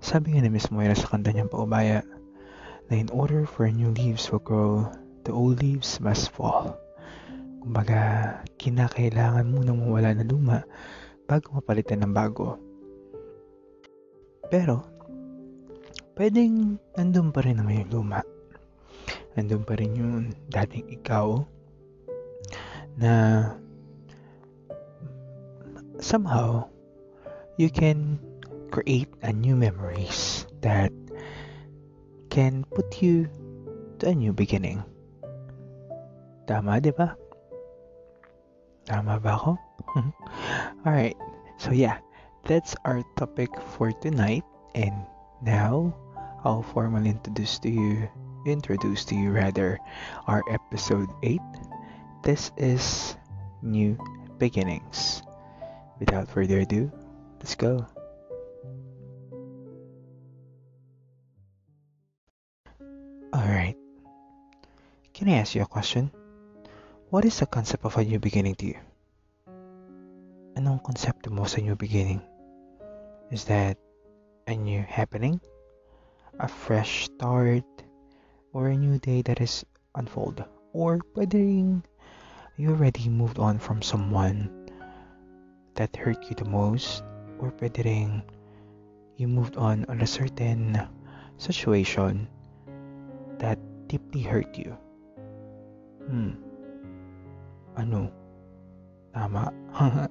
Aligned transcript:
Sabi 0.00 0.32
nga 0.32 0.40
ni 0.40 0.48
Miss 0.48 0.72
Moira 0.72 0.96
sa 0.96 1.12
kanta 1.12 1.28
niyang 1.28 1.52
paubaya, 1.52 2.00
na 2.88 2.96
in 2.96 3.12
order 3.12 3.44
for 3.44 3.68
new 3.68 3.92
leaves 3.92 4.32
will 4.32 4.40
grow, 4.40 4.88
the 5.28 5.32
old 5.32 5.60
leaves 5.60 6.00
must 6.00 6.32
fall. 6.32 6.72
Kumbaga, 7.60 8.40
kinakailangan 8.56 9.44
mo 9.44 9.60
nang 9.60 9.84
mawala 9.84 10.16
na 10.16 10.24
luma 10.24 10.64
bago 11.28 11.52
mapalitan 11.52 12.00
ng 12.00 12.16
bago. 12.16 12.56
Pero, 14.48 14.82
pwedeng 16.16 16.80
nandun 16.96 17.28
pa 17.28 17.44
rin 17.44 17.60
naman 17.60 17.84
yung 17.84 17.92
luma. 18.00 18.24
Nandun 19.36 19.62
pa 19.68 19.76
rin 19.76 19.92
yung 19.94 20.32
dating 20.48 20.88
ikaw 20.90 21.44
na 22.96 23.12
somehow 26.00 26.64
you 27.60 27.68
can 27.68 28.16
create 28.70 29.10
a 29.22 29.32
new 29.32 29.56
memories 29.56 30.46
that 30.62 30.92
can 32.30 32.64
put 32.70 33.02
you 33.02 33.28
to 33.98 34.08
a 34.08 34.14
new 34.14 34.32
beginning. 34.32 34.82
Tama, 36.46 36.80
di 36.80 36.94
ba? 36.94 37.18
Tama 38.86 39.18
ba 39.18 39.34
ako? 39.38 39.52
Alright, 40.86 41.18
so 41.58 41.70
yeah, 41.74 41.98
that's 42.46 42.74
our 42.86 43.02
topic 43.18 43.50
for 43.76 43.92
tonight. 44.02 44.46
And 44.74 44.94
now, 45.42 45.94
I'll 46.46 46.62
formally 46.62 47.10
introduce 47.10 47.58
to 47.66 47.70
you, 47.70 48.08
introduce 48.46 49.04
to 49.10 49.14
you 49.14 49.30
rather, 49.34 49.78
our 50.26 50.42
episode 50.50 51.10
8. 51.22 51.42
This 52.22 52.54
is 52.56 53.16
New 53.62 53.98
Beginnings. 54.38 55.22
Without 55.98 56.30
further 56.30 56.64
ado, 56.64 56.90
let's 57.38 57.54
go. 57.54 57.84
Alright. 63.30 63.78
Can 65.14 65.28
I 65.28 65.38
ask 65.38 65.54
you 65.54 65.62
a 65.62 65.70
question? 65.70 66.10
What 67.10 67.24
is 67.24 67.38
the 67.38 67.46
concept 67.46 67.84
of 67.84 67.94
a 67.96 68.02
new 68.02 68.18
beginning 68.18 68.58
to 68.58 68.74
you? 68.74 68.78
Anong 70.58 70.82
konsepto 70.82 71.30
mo 71.30 71.46
sa 71.46 71.62
new 71.62 71.78
beginning? 71.78 72.18
Is 73.30 73.46
that 73.46 73.78
a 74.50 74.58
new 74.58 74.82
happening? 74.82 75.38
A 76.42 76.50
fresh 76.50 77.06
start? 77.06 77.62
Or 78.50 78.66
a 78.66 78.74
new 78.74 78.98
day 78.98 79.22
that 79.22 79.38
is 79.38 79.62
unfold? 79.94 80.42
Or 80.74 80.98
pwede 81.14 81.38
rin 81.38 81.86
you 82.58 82.74
already 82.74 83.06
moved 83.06 83.38
on 83.38 83.62
from 83.62 83.78
someone 83.78 84.50
that 85.78 85.94
hurt 85.94 86.18
you 86.26 86.34
the 86.34 86.50
most? 86.50 87.06
Or 87.38 87.54
pwede 87.62 87.86
rin 87.86 88.26
you 89.14 89.30
moved 89.30 89.54
on 89.54 89.86
on 89.86 90.02
a 90.02 90.10
certain 90.10 90.74
situation 91.38 92.26
that 93.40 93.58
deeply 93.88 94.22
hurt 94.22 94.52
you? 94.54 94.76
Hmm. 96.06 96.36
Ano? 97.74 98.12
Tama. 99.10 99.50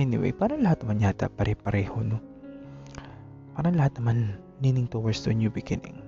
anyway, 0.00 0.32
parang 0.32 0.64
lahat 0.64 0.86
naman 0.86 1.04
yata 1.04 1.28
pare-pareho, 1.28 2.00
no? 2.00 2.18
Parang 3.52 3.76
lahat 3.76 4.00
naman 4.00 4.40
leaning 4.64 4.88
towards 4.88 5.20
to 5.22 5.30
a 5.30 5.36
new 5.36 5.52
beginning. 5.52 6.00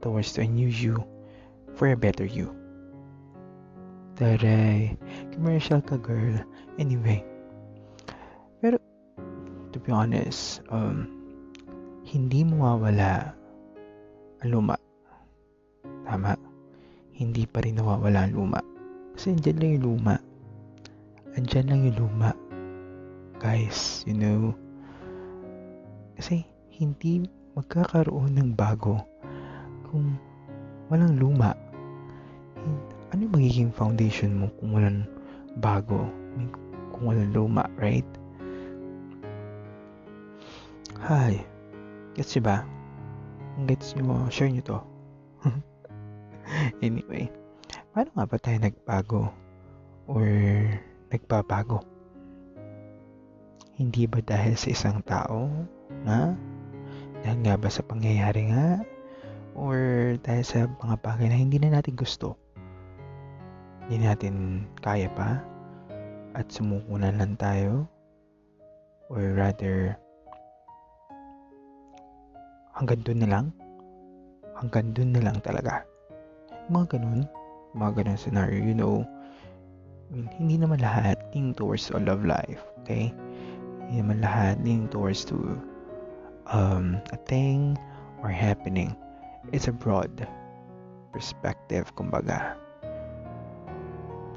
Towards 0.00 0.32
to 0.34 0.42
a 0.42 0.48
new 0.48 0.70
you 0.70 1.04
for 1.76 1.92
a 1.92 1.98
better 1.98 2.24
you. 2.24 2.54
Taray. 4.14 4.94
Commercial 5.34 5.82
ka, 5.82 5.98
girl. 5.98 6.38
Anyway. 6.78 7.26
Pero, 8.62 8.78
to 9.74 9.78
be 9.82 9.90
honest, 9.90 10.62
um, 10.70 11.10
hindi 12.06 12.46
mawawala 12.46 13.34
ang. 14.44 14.73
Hindi 17.44 17.60
pa 17.60 17.60
rin 17.60 17.76
nawawala 17.76 18.24
ang 18.24 18.32
luma. 18.40 18.60
Kasi 19.12 19.36
andyan 19.36 19.60
lang 19.60 19.70
yung 19.76 19.84
luma. 19.84 20.16
Andyan 21.36 21.68
lang 21.68 21.80
yung 21.84 21.96
luma. 22.00 22.32
Guys, 23.36 24.00
you 24.08 24.16
know. 24.16 24.56
Kasi 26.16 26.40
hindi 26.72 27.28
magkakaroon 27.52 28.40
ng 28.40 28.56
bago 28.56 29.04
kung 29.92 30.16
walang 30.88 31.20
luma. 31.20 31.52
Ano 33.12 33.20
yung 33.20 33.36
magiging 33.36 33.76
foundation 33.76 34.40
mo 34.40 34.48
kung 34.56 34.80
walang 34.80 35.04
bago? 35.60 36.08
Kung 36.96 37.12
walang 37.12 37.28
luma, 37.36 37.68
right? 37.76 38.08
Hi. 41.04 41.44
Gets 42.16 42.40
ba? 42.40 42.64
Gets 43.68 44.00
nyo, 44.00 44.32
share 44.32 44.48
nyo 44.48 44.64
to. 44.64 44.80
anyway, 46.84 47.28
paano 47.92 48.10
nga 48.14 48.26
ba 48.28 48.36
tayo 48.38 48.58
nagbago? 48.60 49.22
Or 50.04 50.28
nagbabago? 51.08 51.80
Hindi 53.74 54.06
ba 54.06 54.22
dahil 54.22 54.54
sa 54.54 54.68
isang 54.70 54.98
tao? 55.02 55.50
Nga? 56.06 56.22
Dahil 57.24 57.38
nga 57.42 57.54
ba 57.58 57.68
sa 57.72 57.82
pangyayari 57.82 58.52
nga? 58.52 58.84
Or 59.54 59.76
dahil 60.22 60.44
sa 60.44 60.66
mga 60.66 60.96
bagay 61.02 61.26
na 61.30 61.38
hindi 61.38 61.58
na 61.58 61.78
natin 61.78 61.94
gusto? 61.94 62.38
Hindi 63.86 64.06
natin 64.06 64.66
kaya 64.82 65.10
pa? 65.12 65.42
At 66.34 66.50
sumukunan 66.50 67.18
lang 67.18 67.38
tayo? 67.38 67.86
Or 69.10 69.22
rather, 69.36 69.94
hanggang 72.74 73.02
doon 73.06 73.20
na 73.22 73.28
lang? 73.30 73.46
Hanggang 74.58 74.90
doon 74.94 75.10
na 75.14 75.22
lang 75.22 75.38
talaga. 75.42 75.86
Mga 76.72 76.96
ganun. 76.96 77.28
Mga 77.76 77.90
ganun 78.00 78.18
scenario, 78.18 78.60
you 78.64 78.72
know. 78.72 79.04
I 80.08 80.16
mean, 80.16 80.28
hindi 80.36 80.56
naman 80.56 80.80
lahat 80.80 81.20
leaning 81.32 81.52
towards 81.52 81.90
a 81.90 82.00
love 82.00 82.24
life, 82.24 82.62
okay? 82.84 83.12
Hindi 83.84 84.00
naman 84.00 84.24
lahat 84.24 84.62
leaning 84.64 84.88
towards 84.88 85.24
to 85.28 85.36
um, 86.48 87.00
a 87.12 87.18
thing 87.28 87.76
or 88.24 88.28
happening. 88.28 88.96
It's 89.52 89.68
a 89.68 89.74
broad 89.74 90.24
perspective, 91.12 91.92
kumbaga. 91.96 92.56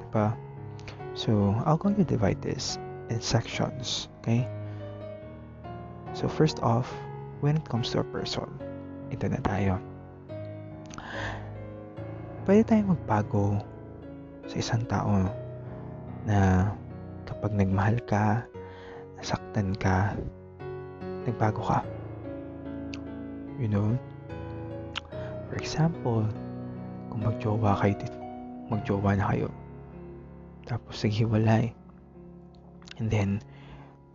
Diba? 0.03 0.35
So, 1.15 1.55
I'm 1.63 1.79
going 1.79 1.95
to 1.95 2.07
divide 2.07 2.41
this 2.43 2.77
in 3.07 3.21
sections, 3.21 4.11
okay? 4.19 4.47
So, 6.11 6.27
first 6.27 6.59
off, 6.59 6.91
when 7.39 7.55
it 7.55 7.65
comes 7.69 7.91
to 7.95 8.01
a 8.01 8.07
person, 8.07 8.49
ito 9.13 9.29
na 9.29 9.39
tayo. 9.45 9.79
Pwede 12.47 12.63
tayong 12.63 12.95
magbago 12.95 13.59
sa 14.47 14.55
isang 14.55 14.87
tao 14.87 15.27
na 16.23 16.71
kapag 17.27 17.51
nagmahal 17.51 17.99
ka, 18.07 18.47
nasaktan 19.19 19.75
ka, 19.75 20.15
nagbago 21.27 21.59
ka. 21.59 21.83
You 23.59 23.67
know? 23.67 23.99
For 25.51 25.59
example, 25.59 26.23
kung 27.11 27.27
magjowa 27.27 27.83
kayo, 27.83 28.07
magjowa 28.71 29.19
na 29.19 29.27
kayo, 29.27 29.51
tapos 30.71 31.03
naghiwalay, 31.03 31.75
and 32.95 33.11
then, 33.11 33.43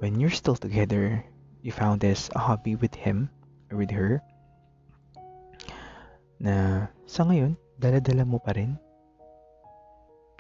when 0.01 0.17
you're 0.17 0.33
still 0.33 0.57
together, 0.57 1.21
you 1.61 1.69
found 1.69 2.01
this 2.01 2.33
a 2.33 2.41
hobby 2.41 2.81
with 2.81 2.97
him 2.97 3.29
or 3.69 3.77
with 3.77 3.93
her, 3.93 4.25
na 6.41 6.89
sa 7.05 7.29
ngayon, 7.29 7.61
dala-dala 7.83 8.23
mo 8.23 8.39
pa 8.39 8.55
rin, 8.55 8.79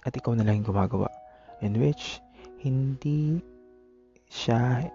at 0.06 0.14
ikaw 0.14 0.38
na 0.38 0.47
lang 0.47 0.62
yung 0.62 0.70
gumagawa, 0.70 1.10
in 1.58 1.75
which, 1.75 2.22
hindi 2.62 3.42
siya 4.30 4.86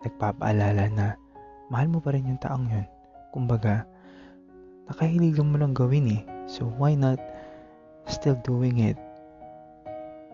nagpapaalala 0.00 0.88
na 0.96 1.06
mahal 1.68 1.92
mo 1.92 2.00
pa 2.00 2.16
rin 2.16 2.32
yung 2.32 2.40
taong 2.40 2.64
yun. 2.72 2.88
Kumbaga, 3.36 3.84
nakahilig 4.88 5.36
mo 5.44 5.60
lang 5.60 5.76
gawin 5.76 6.16
eh. 6.16 6.22
So, 6.48 6.72
why 6.80 6.96
not 6.96 7.20
still 8.08 8.40
doing 8.40 8.80
it? 8.80 8.96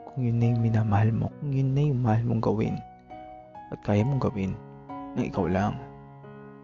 Kung 0.07 0.23
yun 0.23 0.39
na 0.39 0.55
yung 0.55 0.63
minamahal 0.63 1.11
mo, 1.11 1.27
kung 1.43 1.51
yun 1.51 1.75
na 1.75 1.83
yung 1.83 2.01
mahal 2.07 2.23
mong 2.23 2.43
gawin, 2.43 2.79
at 3.75 3.83
kaya 3.83 4.07
mong 4.07 4.23
gawin, 4.23 4.55
na 5.19 5.27
ikaw 5.27 5.51
lang. 5.51 5.75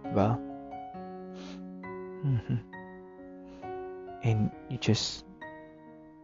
Diba? 0.07 0.39
Mm-hmm. 2.23 2.74
And 4.25 4.49
you 4.73 4.81
just 4.81 5.29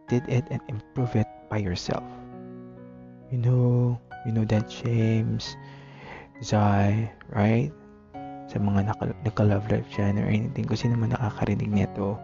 did 0.09 0.25
it 0.25 0.49
and 0.49 0.59
improve 0.67 1.13
it 1.13 1.29
by 1.53 1.61
yourself. 1.61 2.03
You 3.29 3.37
know, 3.39 3.95
you 4.25 4.33
know 4.33 4.43
that 4.49 4.67
James, 4.67 5.55
Zai, 6.41 7.13
right? 7.29 7.69
Sa 8.49 8.57
mga 8.59 8.91
naka, 8.91 9.13
naka-love 9.23 9.69
life 9.69 9.87
dyan 9.93 10.19
or 10.19 10.27
anything, 10.27 10.65
kung 10.67 10.75
sino 10.75 10.97
man 10.97 11.13
nakakarinig 11.13 11.71
nito, 11.71 12.19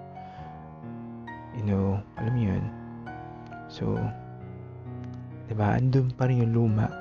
you 1.55 1.63
know, 1.63 2.01
alam 2.19 2.35
yun. 2.35 2.63
So, 3.71 3.95
diba, 5.47 5.77
andun 5.79 6.11
pa 6.17 6.27
rin 6.27 6.43
yung 6.43 6.51
luma, 6.57 6.91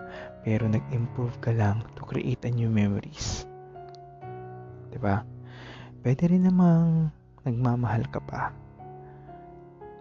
pero 0.47 0.71
nag-improve 0.71 1.35
ka 1.43 1.51
lang 1.51 1.83
to 1.99 2.07
create 2.07 2.45
a 2.47 2.53
new 2.53 2.71
memories. 2.71 3.49
Diba? 4.95 5.27
pwede 6.07 6.31
rin 6.31 6.47
namang 6.47 7.11
nagmamahal 7.43 8.07
ka 8.15 8.23
pa. 8.23 8.55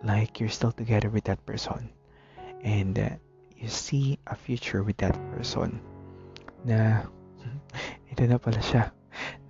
Like 0.06 0.40
you're 0.40 0.54
still 0.54 0.72
together 0.72 1.10
with 1.10 1.26
that 1.26 1.42
person. 1.50 1.90
And 2.62 2.94
uh, 2.98 3.18
you 3.58 3.68
see 3.68 4.20
a 4.28 4.36
future 4.38 4.86
with 4.86 4.98
that 5.02 5.18
person. 5.34 5.82
Na 6.62 7.10
ito 8.14 8.30
na 8.30 8.38
pala 8.38 8.62
siya. 8.62 8.94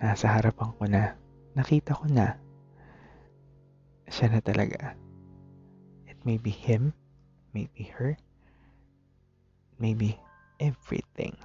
Nasa 0.00 0.32
harapan 0.32 0.72
ko 0.80 0.84
na. 0.88 1.12
Nakita 1.52 1.92
ko 1.92 2.08
na. 2.08 2.40
Siya 4.08 4.32
na 4.32 4.40
talaga. 4.40 4.96
It 6.08 6.16
may 6.24 6.40
be 6.40 6.50
him, 6.50 6.96
maybe 7.52 7.92
her, 8.00 8.16
maybe 9.76 10.16
everything. 10.56 11.36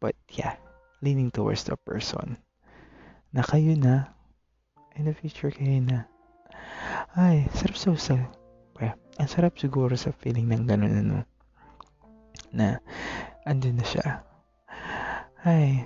But 0.00 0.16
yeah, 0.32 0.56
leaning 1.04 1.28
towards 1.28 1.68
the 1.68 1.76
person 1.76 2.40
na 3.34 3.42
kayo 3.42 3.74
na 3.74 4.14
in 4.94 5.10
the 5.10 5.12
future 5.12 5.50
kayo 5.50 5.82
na. 5.82 6.06
Ay, 7.14 7.46
sarap 7.54 7.76
sa 7.78 7.94
sa 7.94 8.16
well, 8.78 8.96
ang 9.18 9.30
sarap 9.30 9.54
siguro 9.56 9.94
sa 9.94 10.10
feeling 10.10 10.50
ng 10.50 10.66
ganun 10.66 10.94
ano 10.94 11.16
na 12.54 12.78
andun 13.46 13.78
na 13.78 13.86
siya. 13.86 14.22
Ay, 15.44 15.84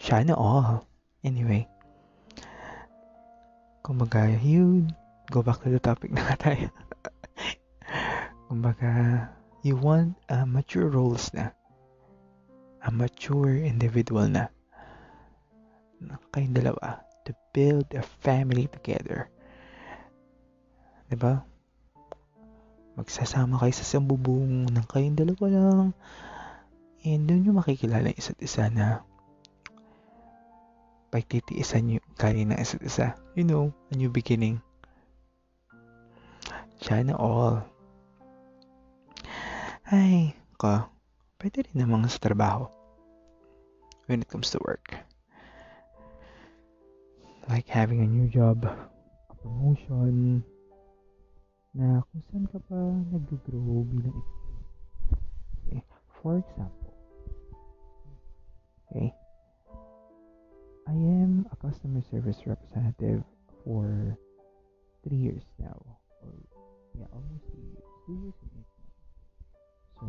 siya 0.00 0.24
na 0.24 0.34
all. 0.34 0.88
Anyway, 1.24 1.68
kumbaga, 3.84 4.28
you 4.40 4.88
go 5.30 5.44
back 5.44 5.60
to 5.62 5.70
the 5.70 5.80
topic 5.80 6.12
na 6.12 6.36
tayo. 6.36 6.68
kumbaga, 8.48 9.28
you 9.64 9.76
want 9.76 10.16
a 10.28 10.44
mature 10.44 10.88
roles 10.88 11.32
na. 11.32 11.52
A 12.84 12.92
mature 12.92 13.56
individual 13.60 14.28
na. 14.28 14.52
na 16.04 16.20
kayong 16.36 16.52
dalawa 16.52 17.00
to 17.24 17.32
build 17.56 17.88
a 17.96 18.04
family 18.20 18.68
together. 18.68 19.32
Diba? 21.14 21.46
Magsasama 22.98 23.62
kayo 23.62 23.70
sa 23.70 23.86
sambubong 23.86 24.66
ng 24.66 24.86
kayong 24.90 25.14
dalawa 25.14 25.46
lang. 25.46 25.90
And 27.06 27.30
doon 27.30 27.46
nyo 27.46 27.62
makikilala 27.62 28.10
isa't 28.18 28.42
isa 28.42 28.66
na 28.66 29.06
pagtitiisan 31.14 31.86
nyo 31.86 32.02
kaya 32.18 32.42
ng 32.42 32.58
isa't 32.58 32.82
isa. 32.82 33.14
You 33.38 33.46
know, 33.46 33.70
a 33.70 33.94
new 33.94 34.10
beginning. 34.10 34.58
Sana 36.82 37.14
all. 37.14 37.62
Ay, 39.86 40.34
ko, 40.58 40.90
pwede 41.38 41.62
rin 41.70 41.78
namang 41.78 42.10
sa 42.10 42.18
trabaho. 42.18 42.66
When 44.10 44.18
it 44.18 44.26
comes 44.26 44.50
to 44.50 44.58
work. 44.66 44.98
Like 47.46 47.70
having 47.70 48.02
a 48.02 48.10
new 48.10 48.26
job, 48.26 48.66
a 48.66 49.34
promotion, 49.38 50.42
na 51.74 52.06
kung 52.06 52.22
saan 52.30 52.46
ka 52.46 52.62
pa 52.70 52.78
nag-grow 53.10 53.82
bilang 53.90 54.22
okay. 55.66 55.78
Eh, 55.78 55.84
for 56.22 56.38
example, 56.38 56.94
okay, 58.86 59.10
I 60.86 60.94
am 60.94 61.50
a 61.50 61.56
customer 61.58 61.98
service 62.06 62.46
representative 62.46 63.26
for 63.66 64.14
three 65.02 65.18
years 65.18 65.42
now. 65.58 65.82
Or, 66.22 66.30
yeah, 66.94 67.10
almost 67.10 67.42
three 67.50 67.66
years. 67.74 67.88
Two 68.06 68.16
years 68.22 68.38
and 68.38 68.50
eight 68.54 68.70
months. 68.78 69.02
So, 69.98 70.06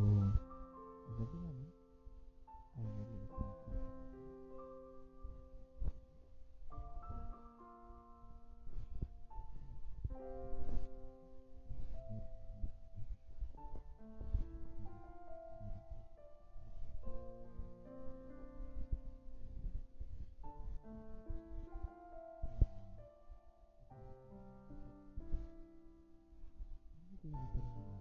More. 27.65 27.95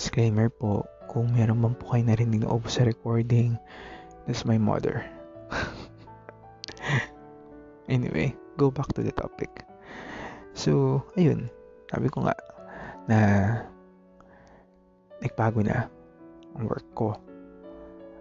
Disclaimer 0.00 0.48
po, 0.48 0.88
kung 1.12 1.28
meron 1.36 1.60
man 1.60 1.76
po 1.76 1.92
kayo 1.92 2.08
narinig 2.08 2.40
na 2.40 2.48
opo 2.48 2.72
sa 2.72 2.88
recording, 2.88 3.60
that's 4.24 4.48
my 4.48 4.56
mother. 4.56 5.04
anyway, 7.92 8.32
go 8.60 8.68
back 8.68 8.92
to 8.92 9.00
the 9.00 9.16
topic. 9.16 9.64
So, 10.52 11.00
ayun, 11.16 11.48
sabi 11.88 12.12
ko 12.12 12.28
nga 12.28 12.36
na 13.08 13.18
nagbago 15.24 15.64
na 15.64 15.88
ang 16.60 16.68
work 16.68 16.84
ko. 16.92 17.16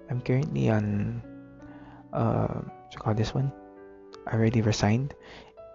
I'm 0.07 0.23
currently 0.23 0.71
on, 0.71 1.19
uh, 2.15 2.63
you 2.95 2.97
call 2.97 3.11
this 3.11 3.35
one? 3.35 3.51
I 4.31 4.39
already 4.39 4.63
resigned, 4.63 5.11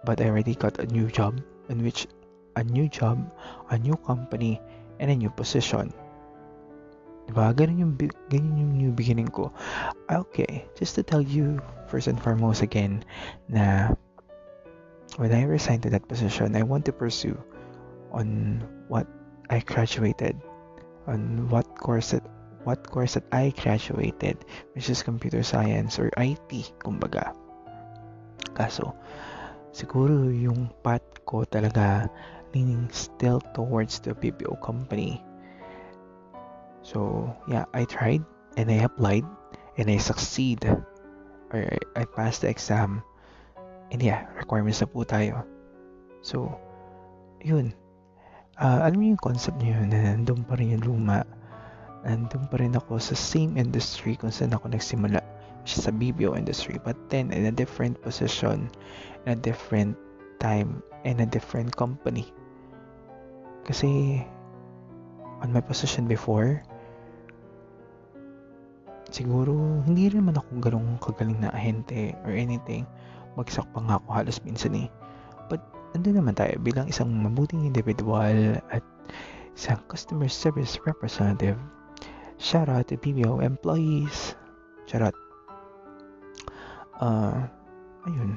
but 0.03 0.17
I 0.17 0.33
already 0.33 0.57
got 0.57 0.81
a 0.81 0.89
new 0.89 1.13
job 1.13 1.37
in 1.69 1.85
which 1.85 2.09
a 2.57 2.63
new 2.65 2.89
job, 2.89 3.21
a 3.69 3.77
new 3.77 3.95
company, 4.01 4.57
and 4.99 5.11
a 5.11 5.15
new 5.15 5.29
position. 5.29 5.93
Diba? 7.29 7.53
Ganun 7.53 7.79
yung, 7.79 7.93
ganun 8.29 8.55
yung 8.57 8.73
new 8.77 8.91
beginning 8.91 9.27
ko. 9.29 9.51
Okay, 10.07 10.65
just 10.77 10.95
to 10.95 11.03
tell 11.03 11.21
you 11.21 11.59
first 11.87 12.07
and 12.07 12.21
foremost 12.21 12.61
again 12.61 13.03
na 13.49 13.93
when 15.17 15.31
I 15.31 15.43
resigned 15.43 15.83
to 15.83 15.89
that 15.91 16.07
position, 16.07 16.55
I 16.55 16.63
want 16.63 16.85
to 16.85 16.93
pursue 16.93 17.37
on 18.11 18.63
what 18.87 19.07
I 19.49 19.59
graduated, 19.59 20.39
on 21.07 21.49
what 21.49 21.67
course 21.75 22.11
that 22.11 22.23
what 22.65 22.81
course 22.89 23.13
that 23.13 23.29
I 23.31 23.53
graduated, 23.53 24.43
which 24.73 24.89
is 24.89 25.05
computer 25.05 25.43
science 25.43 25.99
or 26.01 26.09
IT, 26.17 26.73
kumbaga. 26.81 27.37
Kaso, 28.57 28.97
siguro 29.69 30.33
yung 30.33 30.73
path 30.81 31.05
ko 31.29 31.45
talaga 31.45 32.09
leaning 32.57 32.89
still 32.89 33.37
towards 33.53 34.01
the 34.01 34.17
BPO 34.17 34.57
company. 34.65 35.21
So, 36.81 37.29
yeah, 37.45 37.65
I 37.73 37.85
tried 37.85 38.25
and 38.57 38.71
I 38.71 38.85
applied 38.85 39.25
and 39.77 39.89
I 39.89 39.97
succeed 39.97 40.65
or 40.65 41.61
I 41.95 42.03
passed 42.05 42.41
the 42.41 42.49
exam. 42.49 43.05
And 43.93 44.01
yeah, 44.01 44.25
requirements 44.39 44.81
na 44.81 44.89
po 44.89 45.05
tayo. 45.05 45.45
So, 46.25 46.49
yun. 47.45 47.73
Ah, 48.57 48.87
alam 48.87 48.97
mo 48.97 49.05
yung 49.13 49.21
concept 49.21 49.61
niyo 49.61 49.77
na 49.85 50.15
nandun 50.15 50.41
pa 50.47 50.57
rin 50.57 50.73
yung 50.73 50.85
luma. 50.87 51.21
Nandun 52.07 52.49
pa 52.49 52.57
rin 52.57 52.73
ako 52.73 52.97
sa 52.97 53.13
same 53.13 53.59
industry 53.59 54.17
kung 54.17 54.33
saan 54.33 54.55
ako 54.55 54.73
nagsimula. 54.73 55.21
Which 55.61 55.77
is 55.77 55.85
sa 55.85 55.93
BPO 55.93 56.37
industry. 56.37 56.77
But 56.81 56.97
then, 57.09 57.33
in 57.33 57.49
a 57.49 57.53
different 57.53 57.97
position, 58.01 58.69
in 59.25 59.33
a 59.33 59.39
different 59.39 59.97
time, 60.37 60.81
in 61.05 61.21
a 61.21 61.27
different 61.27 61.73
company. 61.73 62.29
Kasi, 63.65 64.21
on 65.41 65.49
my 65.49 65.61
position 65.61 66.05
before, 66.05 66.61
siguro, 69.09 69.81
hindi 69.89 70.09
rin 70.09 70.25
naman 70.25 70.37
ako 70.37 70.49
ganong 70.61 71.01
kagaling 71.01 71.41
na 71.41 71.49
ahente 71.49 72.13
or 72.25 72.33
anything. 72.33 72.85
Bagsak 73.35 73.67
pa 73.71 73.79
nga 73.83 73.99
ako 73.99 74.09
halos 74.11 74.39
minsan 74.43 74.75
eh. 74.75 74.87
But, 75.51 75.61
nandun 75.93 76.19
naman 76.19 76.35
tayo 76.35 76.55
bilang 76.59 76.87
isang 76.87 77.11
mabuting 77.11 77.67
individual 77.67 78.59
at 78.71 78.83
isang 79.55 79.79
customer 79.87 80.27
service 80.27 80.79
representative. 80.83 81.59
Shout 82.35 82.67
out 82.67 82.91
to 82.91 82.99
BPO 82.99 83.39
employees. 83.39 84.35
Shout 84.87 85.11
out. 85.11 85.17
Uh, 86.99 87.47
ayun. 88.07 88.35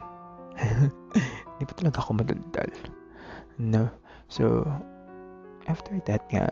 Hindi 1.58 1.64
pa 1.66 1.74
talaga 1.74 1.98
ako 2.02 2.10
madaldal. 2.22 2.70
No. 3.58 3.90
So, 4.30 4.62
after 5.66 5.98
that 6.06 6.22
nga, 6.30 6.46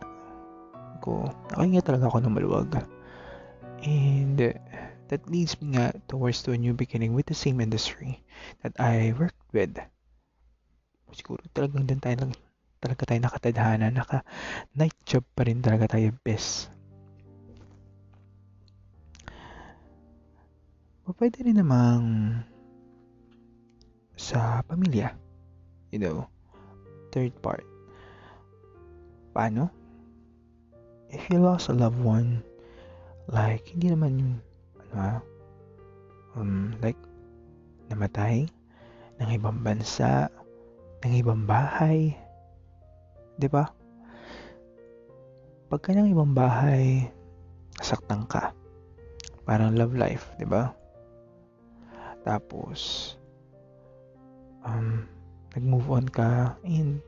ko, 0.99 1.31
nakahinga 1.53 1.81
talaga 1.85 2.11
ako 2.11 2.17
ng 2.19 2.35
maluwag. 2.35 2.69
And 3.85 4.39
that 5.09 5.27
leads 5.27 5.59
me 5.61 5.75
nga 5.75 5.95
towards 6.07 6.43
to 6.43 6.53
a 6.53 6.59
new 6.59 6.75
beginning 6.75 7.15
with 7.15 7.27
the 7.27 7.37
same 7.37 7.59
industry 7.59 8.23
that 8.63 8.75
I 8.79 9.15
worked 9.15 9.47
with. 9.55 9.79
Siguro 11.15 11.41
talagang 11.55 11.87
doon 11.87 12.01
tayo 12.03 12.15
lang 12.27 12.33
talaga 12.77 13.09
tayo 13.09 13.19
nakatadhana, 13.23 13.87
naka 13.89 14.21
night 14.77 14.95
job 15.07 15.25
pa 15.33 15.47
rin 15.47 15.63
talaga 15.63 15.97
tayo 15.97 16.13
best. 16.21 16.69
pwede 21.17 21.41
rin 21.41 21.57
namang 21.57 22.05
sa 24.13 24.61
pamilya. 24.69 25.17
You 25.89 25.99
know, 25.99 26.17
third 27.09 27.33
part. 27.41 27.65
Paano? 29.33 29.73
If 31.09 31.25
you 31.31 31.41
lost 31.41 31.71
a 31.71 31.75
loved 31.77 32.01
one, 32.01 32.43
like, 33.31 33.65
hindi 33.73 33.89
naman 33.89 34.19
yung, 34.19 34.33
ah, 34.95 35.19
um, 36.37 36.75
like, 36.79 36.99
namatay, 37.87 38.47
ng 39.17 39.29
ibang 39.33 39.59
bansa, 39.65 40.29
ng 41.01 41.13
ibang 41.17 41.45
bahay. 41.49 42.13
'Di 43.37 43.49
ba? 43.49 43.69
Pagka 45.67 45.93
ng 45.93 46.09
ibang 46.09 46.31
bahay, 46.31 47.09
nasaktan 47.77 48.25
ka. 48.29 48.53
Parang 49.43 49.73
love 49.73 49.93
life, 49.97 50.29
'di 50.37 50.47
ba? 50.47 50.73
Tapos 52.25 53.13
um 54.67 55.07
nag-move 55.55 55.87
on 55.87 56.05
ka 56.11 56.59
and 56.67 56.99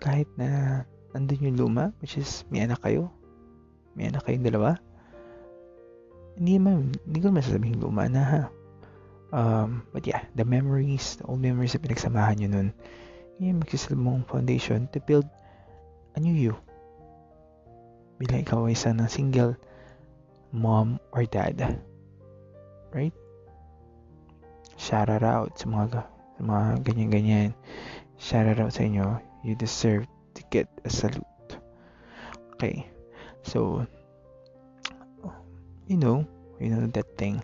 kahit 0.00 0.30
na 0.38 0.82
nandun 1.12 1.52
yung 1.52 1.58
luma, 1.58 1.90
which 2.00 2.16
is 2.16 2.46
may 2.48 2.62
anak 2.64 2.80
kayo, 2.80 3.10
may 3.98 4.08
anak 4.08 4.24
kayong 4.24 4.46
dalawa, 4.46 4.78
hindi 6.38 6.56
man, 6.62 6.94
hindi 7.02 7.18
ko 7.18 7.34
masasabing 7.34 7.82
luma 7.82 8.06
na 8.06 8.22
ha. 8.22 8.42
Um, 9.28 9.84
but 9.92 10.06
yeah, 10.06 10.24
the 10.38 10.46
memories, 10.46 11.20
the 11.20 11.26
old 11.28 11.42
memories 11.42 11.76
na 11.76 11.84
pinagsamahan 11.84 12.40
nyo 12.40 12.48
nun, 12.48 12.68
yun 13.36 13.60
magsisilbong 13.60 14.24
foundation 14.24 14.88
to 14.94 15.02
build 15.02 15.26
a 16.16 16.18
new 16.22 16.32
you. 16.32 16.56
Bilang 18.22 18.46
ikaw 18.46 18.70
ay 18.70 18.78
isang 18.78 19.02
single 19.10 19.58
mom 20.54 21.02
or 21.12 21.26
dad. 21.28 21.60
Right? 22.94 23.12
Shout 24.78 25.10
out 25.10 25.58
sa 25.58 25.66
mga, 25.66 26.06
sa 26.38 26.40
mga 26.40 26.64
ganyan-ganyan. 26.86 27.50
Shout 28.16 28.46
out 28.58 28.72
sa 28.72 28.86
inyo. 28.86 29.20
You 29.42 29.54
deserve 29.58 30.06
to 30.34 30.42
get 30.48 30.70
a 30.86 30.90
salute. 30.90 31.26
Okay. 32.56 32.86
So, 33.42 33.86
you 35.88 35.96
know, 35.96 36.28
you 36.60 36.68
know 36.68 36.84
that 36.92 37.08
thing. 37.16 37.40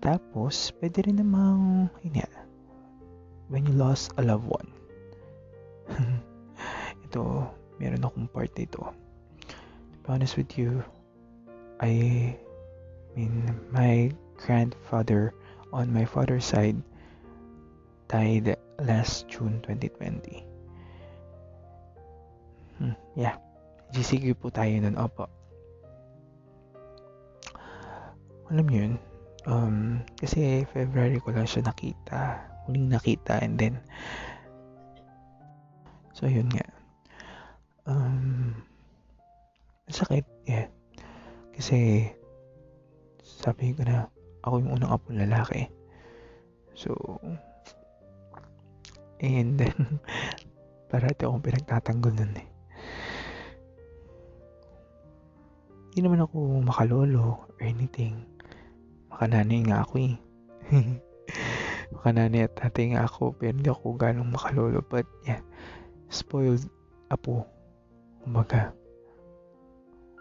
Tapos, 0.00 0.72
pwede 0.80 1.04
rin 1.04 1.20
namang, 1.20 1.92
yun 2.00 2.24
nga, 2.24 2.28
when 3.52 3.68
you 3.68 3.76
lost 3.76 4.16
a 4.16 4.24
loved 4.24 4.48
one. 4.48 4.70
ito, 7.04 7.44
meron 7.76 8.08
akong 8.08 8.32
part 8.32 8.48
dito. 8.56 8.80
To 9.44 9.96
be 10.00 10.08
honest 10.08 10.40
with 10.40 10.56
you, 10.56 10.80
I 11.84 12.32
mean, 13.12 13.44
my 13.68 14.08
grandfather 14.40 15.36
on 15.68 15.92
my 15.92 16.08
father's 16.08 16.48
side 16.48 16.80
died 18.08 18.56
last 18.80 19.28
June 19.28 19.60
2020. 19.68 20.48
Hmm, 22.80 22.96
yeah. 23.12 23.36
GCQ 23.92 24.38
po 24.40 24.48
tayo 24.48 24.72
nun. 24.80 24.96
Opo. 24.96 25.39
Alam 28.50 28.64
mo 28.66 28.72
yun, 28.74 28.92
um, 29.46 30.02
kasi 30.18 30.66
February 30.74 31.22
ko 31.22 31.30
lang 31.30 31.46
siya 31.46 31.70
nakita. 31.70 32.42
Huling 32.66 32.90
nakita 32.90 33.38
and 33.38 33.54
then 33.56 33.78
so 36.10 36.26
yun 36.26 36.50
nga. 36.50 36.66
Um, 37.86 38.58
sakit. 39.86 40.26
Yeah. 40.46 40.66
Kasi 41.54 42.10
sabi 43.22 43.74
ko 43.74 43.86
na 43.86 44.10
ako 44.42 44.66
yung 44.66 44.72
unang 44.78 44.92
apong 44.94 45.18
lalaki. 45.20 45.68
So, 46.74 46.94
and 49.20 49.60
then, 49.60 50.00
parati 50.90 51.22
akong 51.28 51.44
pinagtatanggol 51.44 52.14
nun 52.16 52.34
eh. 52.40 52.48
Hindi 55.90 56.00
naman 56.06 56.22
ako 56.24 56.64
makalolo 56.64 57.50
or 57.50 57.58
anything. 57.60 58.39
Makananay 59.20 59.68
nga 59.68 59.84
ako 59.84 60.00
eh. 60.00 60.16
Makananay 61.92 62.48
at 62.48 62.56
tatay 62.56 62.96
nga 62.96 63.04
ako 63.04 63.36
pero 63.36 63.52
hindi 63.52 63.68
ako 63.68 64.00
ganong 64.00 64.32
makalolo. 64.32 64.80
But 64.80 65.04
yeah, 65.28 65.44
spoiled 66.08 66.64
apo. 67.12 67.44
Kumbaga, 68.24 68.72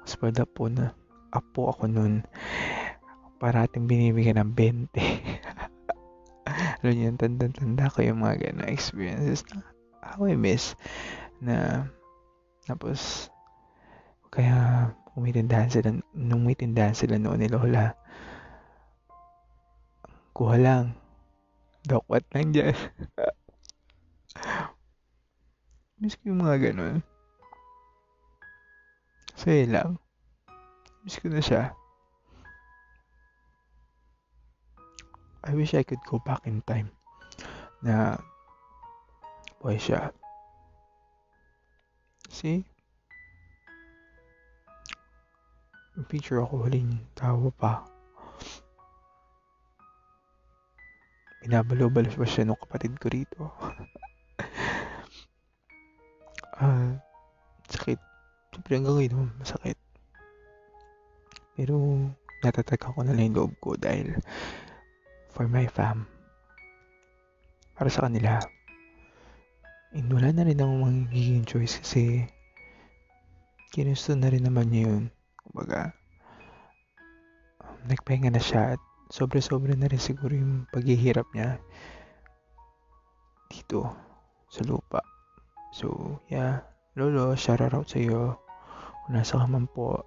spoiled 0.03 0.44
apo 0.44 0.68
na 0.68 0.91
apo 1.32 1.72
ako 1.72 1.88
nun 1.88 2.27
parating 3.39 3.88
binibigyan 3.88 4.36
ng 4.44 4.51
20. 4.51 4.91
Alam 6.84 6.91
niyo, 6.91 7.15
tanda-tanda 7.15 7.88
ko 7.88 8.03
yung 8.03 8.20
mga 8.20 8.51
gano'ng 8.51 8.68
experiences 8.68 9.48
na 9.48 9.63
how 10.03 10.27
I 10.27 10.36
miss 10.36 10.75
na 11.39 11.88
tapos 12.68 13.32
kaya 14.27 14.91
umitindahan 15.15 15.72
sila 15.72 15.96
nung 16.12 16.44
may 16.44 16.60
tindahan 16.60 16.91
sila 16.91 17.15
noon 17.15 17.39
ni 17.39 17.48
Lola 17.48 17.96
kuha 20.39 20.55
lang 20.55 20.96
dakwat 21.84 22.24
lang 22.31 22.55
dyan 22.55 22.72
miss 26.00 26.15
ko 26.15 26.31
yung 26.31 26.48
mga 26.48 26.72
ganun 26.72 27.03
saya 29.36 29.67
lang 29.67 30.00
miss 31.03 31.19
ko 31.19 31.27
na 31.27 31.43
siya 31.43 31.75
I 35.43 35.55
wish 35.55 35.75
I 35.75 35.84
could 35.84 36.03
go 36.08 36.19
back 36.24 36.43
in 36.43 36.60
time 36.67 36.91
na 37.79 38.19
buhay 39.63 39.79
siya. 39.79 40.12
See? 42.27 42.67
Picture 46.08 46.43
ako 46.43 46.67
huling 46.67 47.00
tawa 47.15 47.51
pa. 47.55 47.99
Binabalo-balo 51.50 52.13
pa 52.13 52.29
siya 52.29 52.46
nung 52.46 52.62
kapatid 52.62 52.94
ko 53.01 53.10
rito. 53.10 53.50
Uh, 56.62 56.94
sakit. 57.74 57.98
Siyempre 58.53 58.77
hanggang 58.77 59.01
ngayon 59.01 59.34
masakit. 59.41 59.74
Pero 61.58 61.74
natatag 62.46 62.86
ako 62.86 63.01
na 63.01 63.18
lang 63.18 63.34
yung 63.34 63.38
loob 63.41 63.53
ko 63.65 63.74
dahil 63.74 64.13
for 65.34 65.50
my 65.50 65.65
fam. 65.65 66.06
Para 67.74 67.89
sa 67.89 68.06
kanila. 68.06 68.38
And 69.98 70.06
wala 70.06 70.29
na 70.29 70.46
rin 70.46 70.62
akong 70.62 71.10
magiging 71.10 71.50
choice 71.50 71.82
kasi 71.82 72.29
kinusto 73.74 74.13
na 74.13 74.29
rin 74.29 74.46
naman 74.46 74.70
niya 74.70 74.86
yun. 74.86 75.03
Kumbaga, 75.41 75.98
um, 77.65 77.89
nagpahinga 77.89 78.38
na 78.38 78.38
siya 78.38 78.77
at 78.77 78.82
sobra-sobra 79.10 79.74
na 79.74 79.89
rin 79.89 79.98
siguro 79.98 80.38
yung 80.38 80.70
paghihirap 80.70 81.25
niya 81.34 81.58
dito 83.50 83.89
sa 84.50 84.62
lupa. 84.62 85.01
So, 85.74 86.18
yeah. 86.30 86.66
Lolo, 86.98 87.34
shout 87.34 87.62
out 87.62 87.89
sa 87.89 87.98
iyo. 88.01 88.38
Kung 89.06 89.13
nasa 89.18 89.42
ka 89.42 89.46
man 89.50 89.66
po, 89.70 90.06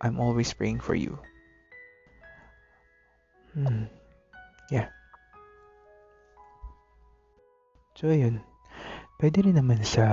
I'm 0.00 0.20
always 0.20 0.52
praying 0.52 0.80
for 0.80 0.96
you. 0.96 1.16
Hmm. 3.56 3.88
Yeah. 4.68 4.92
So, 7.96 8.12
ayun. 8.12 8.44
Pwede 9.16 9.40
rin 9.40 9.56
naman 9.56 9.80
sa 9.80 10.04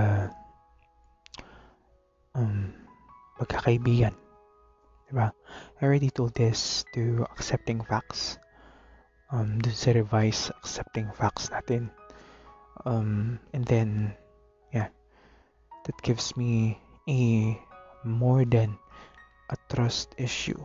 um, 2.31 2.71
pagkakaibigan. 3.35 4.22
Diba? 5.13 5.29
I 5.77 5.85
already 5.85 6.09
told 6.09 6.33
this 6.33 6.81
to 6.97 7.21
accepting 7.37 7.85
facts. 7.85 8.41
Um, 9.29 9.61
dun 9.61 9.77
sa 9.77 9.93
revise 9.93 10.49
accepting 10.57 11.13
facts 11.13 11.53
natin. 11.53 11.93
Um, 12.81 13.37
and 13.53 13.61
then, 13.61 14.17
yeah, 14.73 14.89
that 15.85 16.01
gives 16.01 16.33
me 16.33 16.81
a 17.05 17.53
more 18.01 18.41
than 18.41 18.73
a 19.53 19.57
trust 19.69 20.17
issue 20.17 20.57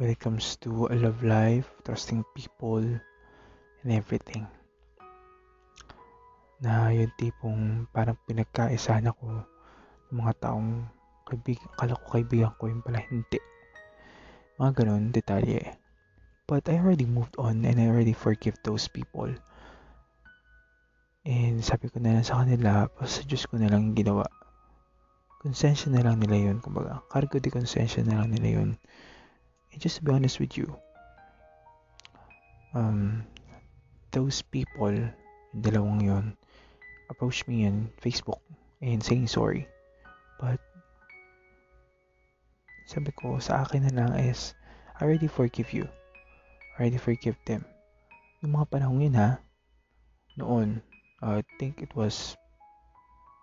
when 0.00 0.08
it 0.08 0.16
comes 0.16 0.56
to 0.64 0.88
a 0.88 0.96
love 0.96 1.20
life, 1.20 1.68
trusting 1.84 2.24
people, 2.32 2.80
and 2.80 3.90
everything. 3.92 4.48
Na 6.64 6.88
yung 6.96 7.12
tipong 7.20 7.84
parang 7.92 8.16
pinagkaisahan 8.24 9.12
ako 9.12 9.44
ng 10.08 10.16
mga 10.16 10.32
taong 10.40 10.96
kaibig, 11.28 11.60
akala 11.76 12.00
ko 12.00 12.06
kaibigan 12.16 12.56
ko 12.56 12.72
yung 12.72 12.80
pala 12.80 13.04
hindi. 13.04 13.36
Mga 14.56 14.72
ganun, 14.80 15.12
detalye. 15.12 15.76
But 16.48 16.64
I 16.72 16.80
already 16.80 17.04
moved 17.04 17.36
on 17.36 17.68
and 17.68 17.76
I 17.76 17.92
already 17.92 18.16
forgive 18.16 18.56
those 18.64 18.88
people. 18.88 19.28
And 21.28 21.60
sabi 21.60 21.92
ko 21.92 22.00
na 22.00 22.16
lang 22.16 22.24
sa 22.24 22.40
kanila, 22.40 22.88
sa 23.04 23.20
Diyos 23.28 23.44
ko 23.44 23.60
na 23.60 23.68
lang 23.68 23.92
ginawa. 23.92 24.24
konsensya 25.38 25.94
na 25.94 26.02
lang 26.02 26.18
nila 26.18 26.50
yun. 26.50 26.58
Kumbaga, 26.58 27.00
cargo 27.06 27.38
de 27.38 27.50
konsensya 27.50 28.02
na 28.02 28.22
lang 28.22 28.34
nila 28.34 28.48
yun. 28.60 28.70
And 29.70 29.78
just 29.78 29.98
to 29.98 30.04
be 30.04 30.12
honest 30.12 30.42
with 30.42 30.58
you, 30.58 30.74
um, 32.74 33.22
those 34.10 34.42
people, 34.42 34.92
dalawang 35.54 36.02
yun, 36.02 36.34
approach 37.08 37.46
me 37.46 37.64
on 37.64 37.88
Facebook 38.02 38.42
and 38.82 39.02
saying 39.02 39.30
sorry. 39.30 39.70
But, 40.42 40.60
sabi 42.88 43.12
ko 43.12 43.36
sa 43.36 43.68
akin 43.68 43.84
na 43.84 43.92
lang 43.92 44.16
is, 44.16 44.56
I 44.96 45.04
already 45.04 45.28
forgive 45.28 45.76
you. 45.76 45.84
I 46.80 46.88
already 46.88 46.96
forgive 46.96 47.36
them. 47.44 47.68
Yung 48.40 48.56
mga 48.56 48.72
panahon 48.72 49.04
yun 49.04 49.20
ha, 49.20 49.44
noon, 50.40 50.80
uh, 51.20 51.44
I 51.44 51.44
think 51.60 51.84
it 51.84 51.92
was 51.92 52.32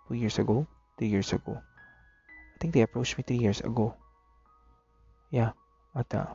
two 0.09 0.17
years 0.17 0.41
ago, 0.41 0.65
three 0.97 1.13
years 1.13 1.29
ago. 1.29 1.61
I 1.61 2.55
think 2.57 2.73
they 2.73 2.81
approached 2.81 3.21
me 3.21 3.23
three 3.27 3.37
years 3.37 3.61
ago. 3.61 3.93
Yeah, 5.29 5.53
at 5.93 6.09
uh, 6.17 6.33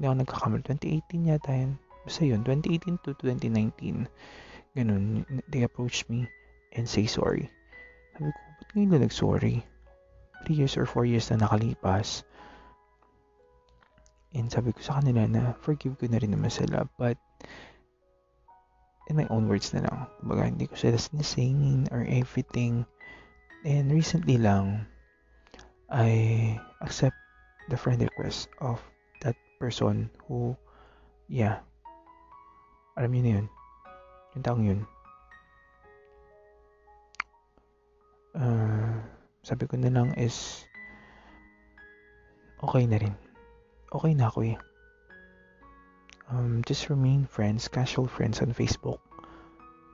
hindi 0.00 0.08
ako 0.08 0.16
nagkakamali, 0.24 0.62
2018 0.64 1.28
yata 1.28 1.52
yun. 1.52 1.76
Basta 2.08 2.24
yun, 2.24 2.40
2018 2.40 3.04
to 3.04 3.12
2019. 3.20 4.08
Ganun, 4.72 5.28
they 5.52 5.68
approached 5.68 6.08
me 6.08 6.24
and 6.72 6.88
say 6.88 7.04
sorry. 7.04 7.52
Sabi 8.16 8.32
ko, 8.32 8.40
ba't 8.64 8.70
ngayon 8.72 8.90
na 8.90 8.98
nag-sorry? 9.04 9.56
3 10.44 10.54
years 10.54 10.76
or 10.76 10.84
4 10.84 11.08
years 11.08 11.32
na 11.32 11.40
nakalipas. 11.40 12.22
And 14.34 14.52
sabi 14.52 14.76
ko 14.76 14.82
sa 14.84 15.00
kanila 15.00 15.24
na 15.24 15.56
forgive 15.62 15.96
ko 15.96 16.10
na 16.10 16.20
rin 16.20 16.34
naman 16.34 16.50
sila. 16.50 16.84
But, 17.00 17.16
in 19.08 19.16
my 19.16 19.26
own 19.28 19.48
words 19.48 19.72
na 19.72 19.84
lang. 19.84 20.08
Kumbaga, 20.20 20.48
hindi 20.48 20.66
ko 20.66 20.76
sila 20.76 20.96
sinisingin 20.96 21.92
or 21.92 22.04
everything. 22.08 22.88
And 23.64 23.92
recently 23.92 24.36
lang, 24.36 24.84
I 25.88 26.60
accept 26.80 27.16
the 27.68 27.76
friend 27.76 28.00
request 28.00 28.48
of 28.60 28.80
that 29.20 29.36
person 29.60 30.10
who, 30.28 30.56
yeah, 31.28 31.64
alam 32.96 33.12
niyo 33.12 33.22
na 33.24 33.32
yun. 33.40 33.46
Yung 34.36 34.44
taong 34.44 34.64
yun. 34.64 34.80
Uh, 38.34 38.98
sabi 39.44 39.68
ko 39.68 39.76
na 39.76 39.92
lang 39.92 40.16
is, 40.16 40.64
okay 42.64 42.88
na 42.88 42.96
rin. 42.96 43.12
Okay 43.92 44.16
na 44.16 44.32
ako 44.32 44.56
eh. 44.56 44.56
Um, 46.32 46.64
just 46.64 46.88
remain 46.88 47.28
friends, 47.28 47.68
casual 47.68 48.08
friends 48.08 48.40
on 48.40 48.56
Facebook. 48.56 49.04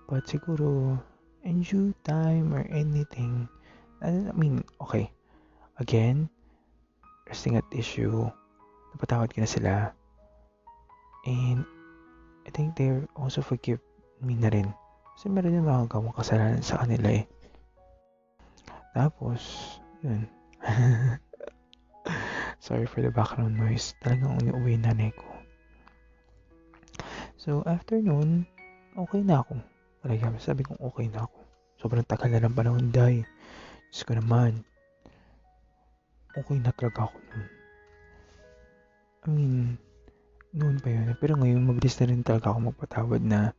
But 0.06 0.30
siguro, 0.30 1.02
in 1.42 1.66
due 1.66 1.90
time 2.06 2.54
or 2.54 2.62
anything, 2.70 3.50
I 3.98 4.30
mean, 4.38 4.62
okay. 4.78 5.10
Again, 5.82 6.30
resting 7.26 7.58
at 7.58 7.66
issue, 7.74 8.30
napatawad 8.94 9.34
ko 9.34 9.42
na 9.42 9.50
sila. 9.50 9.74
And, 11.26 11.66
I 12.46 12.50
think 12.54 12.78
they 12.78 12.94
also 13.18 13.42
forgive 13.42 13.82
me 14.22 14.38
na 14.38 14.54
rin. 14.54 14.70
Kasi 15.18 15.26
meron 15.26 15.58
yung 15.58 15.66
mga 15.66 15.90
kasalanan 16.14 16.62
sa 16.62 16.86
kanila 16.86 17.18
eh. 17.18 17.26
Tapos, 18.90 19.40
yun. 20.02 20.26
Sorry 22.64 22.84
for 22.84 23.00
the 23.00 23.14
background 23.14 23.56
noise. 23.56 23.94
Talagang 24.02 24.42
uniuwi 24.42 24.76
na 24.78 24.92
nanay 24.92 25.14
ko. 25.14 25.26
So, 27.40 27.64
after 27.64 27.96
noon, 28.02 28.44
okay 28.98 29.24
na 29.24 29.40
ako. 29.40 29.56
Talaga, 30.04 30.36
sabi 30.42 30.66
kong 30.66 30.82
okay 30.82 31.08
na 31.08 31.24
ako. 31.24 31.38
Sobrang 31.80 32.04
tagal 32.04 32.28
na 32.28 32.44
ng 32.44 32.56
panahon, 32.56 32.92
day. 32.92 33.24
Diyos 33.88 34.04
ko 34.04 34.12
naman. 34.18 34.60
Okay 36.36 36.58
na 36.60 36.74
talaga 36.76 37.08
ako 37.08 37.16
noon. 37.16 37.48
I 39.20 39.28
mean, 39.28 39.56
noon 40.56 40.76
pa 40.80 40.88
yun. 40.90 41.12
Pero 41.16 41.36
ngayon, 41.38 41.62
mabilis 41.64 41.96
na 42.00 42.08
rin 42.10 42.24
talaga 42.26 42.52
ako 42.52 42.72
magpatawad 42.72 43.22
na 43.22 43.52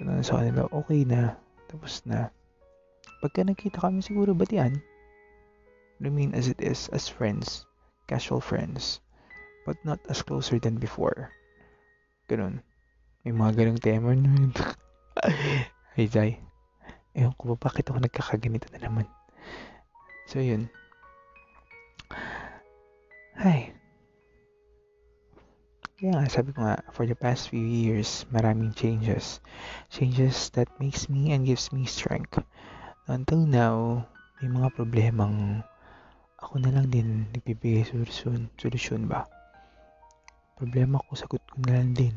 na 0.00 0.24
sa 0.24 0.40
kanila, 0.40 0.64
okay 0.72 1.04
na. 1.04 1.36
Tapos 1.68 2.00
na. 2.08 2.32
Pagka 3.20 3.44
nakita 3.44 3.84
kami 3.84 4.00
siguro, 4.00 4.32
batian. 4.32 4.80
Remain 6.00 6.32
as 6.32 6.48
it 6.48 6.60
is, 6.64 6.88
as 6.90 7.08
friends. 7.08 7.68
Casual 8.08 8.40
friends. 8.40 9.04
But 9.68 9.76
not 9.84 10.00
as 10.08 10.24
closer 10.24 10.56
than 10.56 10.80
before. 10.80 11.28
Ganun. 12.32 12.64
May 13.22 13.36
mga 13.36 13.52
ganong 13.60 13.84
tema 13.84 14.16
nun. 14.16 14.56
Ay, 15.96 16.08
Zay. 16.08 16.40
Ewan 17.12 17.36
ko 17.36 17.52
ba, 17.52 17.68
bakit 17.68 17.92
ako 17.92 18.00
nagkakaganito 18.00 18.72
na 18.72 18.80
naman? 18.88 19.06
So, 20.24 20.40
yun. 20.40 20.72
Ay, 23.36 23.76
kaya 26.00 26.16
nga, 26.16 26.32
sabi 26.32 26.56
ko 26.56 26.64
nga, 26.64 26.80
for 26.96 27.04
the 27.04 27.12
past 27.12 27.52
few 27.52 27.60
years, 27.60 28.24
maraming 28.32 28.72
changes. 28.72 29.44
Changes 29.92 30.48
that 30.56 30.72
makes 30.80 31.12
me 31.12 31.36
and 31.36 31.44
gives 31.44 31.76
me 31.76 31.84
strength. 31.84 32.40
Until 33.10 33.42
now, 33.42 34.06
may 34.38 34.46
mga 34.46 34.70
problemang 34.70 35.66
ako 36.38 36.62
na 36.62 36.70
lang 36.70 36.94
din 36.94 37.26
nagbibigay 37.34 37.82
solusyon. 37.82 38.46
Solusyon 38.54 39.10
ba? 39.10 39.26
Problema 40.54 41.02
ko, 41.02 41.18
sagot 41.18 41.42
ko 41.50 41.58
na 41.66 41.82
lang 41.82 41.90
din. 41.90 42.14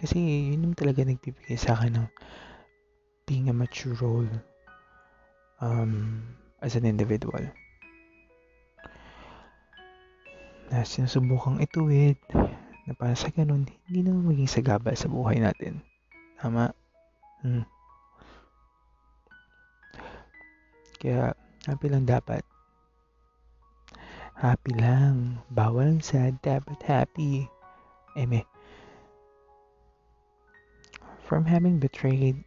Kasi 0.00 0.16
yun 0.56 0.64
yung 0.64 0.72
talaga 0.72 1.04
nagbibigay 1.04 1.60
sa 1.60 1.76
akin 1.76 2.00
ng 2.00 2.08
being 3.28 3.52
a 3.52 3.54
mature 3.54 3.92
role 4.00 4.32
um, 5.60 6.24
as 6.64 6.72
an 6.72 6.88
individual 6.88 7.44
na 10.72 10.80
sinusubukang 10.80 11.60
ituwid 11.60 12.16
na 12.88 12.92
para 12.96 13.12
sa 13.12 13.28
ganun, 13.28 13.68
hindi 13.84 14.00
na 14.00 14.16
maging 14.16 14.48
sagaba 14.48 14.96
sa 14.96 15.12
buhay 15.12 15.44
natin. 15.44 15.84
Tama? 16.40 16.72
Hmm. 17.44 17.75
Kaya, 20.96 21.36
happy 21.68 21.86
lang 21.92 22.08
dapat. 22.08 22.42
Happy 24.36 24.72
lang. 24.76 25.40
Bawal 25.48 25.96
ang 25.96 26.02
sad, 26.04 26.40
dapat 26.44 26.76
happy. 26.84 27.48
Eme. 28.16 28.44
From 31.24 31.44
having 31.44 31.80
betrayed, 31.80 32.40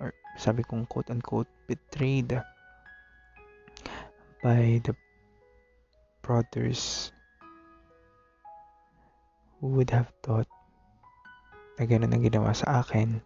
or 0.00 0.12
sabi 0.36 0.64
kong 0.64 0.88
quote-unquote, 0.88 1.48
betrayed 1.68 2.36
by 4.42 4.82
the 4.82 4.96
brothers 6.20 7.12
Who 9.62 9.78
would 9.78 9.94
have 9.94 10.10
thought 10.26 10.50
na 11.78 11.86
ganun 11.86 12.10
ang 12.10 12.26
ginawa 12.26 12.50
sa 12.50 12.82
akin 12.82 13.22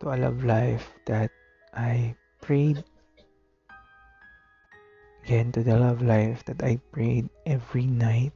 to 0.00 0.08
a 0.08 0.16
love 0.16 0.48
life 0.48 0.88
that 1.04 1.28
I 1.76 2.16
prayed 2.42 2.82
again 5.22 5.54
to 5.54 5.62
the 5.62 5.78
love 5.78 6.02
life 6.02 6.42
that 6.50 6.60
I 6.60 6.82
prayed 6.90 7.30
every 7.46 7.86
night 7.86 8.34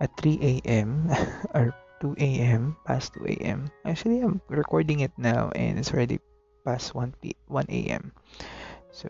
at 0.00 0.10
3 0.16 0.40
a.m. 0.40 1.12
or 1.54 1.76
2 2.00 2.16
a.m. 2.18 2.74
past 2.88 3.14
2 3.20 3.38
a.m. 3.38 3.68
Actually, 3.84 4.24
I'm 4.24 4.40
recording 4.48 5.04
it 5.04 5.12
now 5.20 5.52
and 5.54 5.78
it's 5.78 5.92
already 5.92 6.18
past 6.64 6.96
1 6.96 7.14
p 7.20 7.36
1 7.46 7.68
a.m. 7.68 8.10
So, 8.90 9.06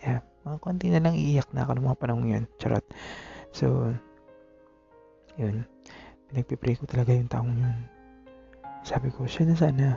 yeah, 0.00 0.22
mga 0.46 0.58
konti 0.62 0.88
na 0.94 1.02
lang 1.02 1.18
iiyak 1.18 1.50
na 1.50 1.66
ako 1.66 1.76
ng 1.76 1.86
mga 1.90 2.00
panahon 2.00 2.32
yun. 2.32 2.44
Charot. 2.62 2.86
So, 3.50 3.92
yun, 5.36 5.66
pinagpipray 6.30 6.78
ko 6.78 6.86
talaga 6.86 7.12
yung 7.12 7.28
taong 7.28 7.52
yun. 7.58 7.78
Sabi 8.86 9.10
ko, 9.10 9.26
siya 9.26 9.50
na 9.50 9.56
sana. 9.58 9.88